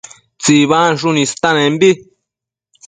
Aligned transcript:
tsibansshun 0.41 1.17
istanembi 1.25 1.89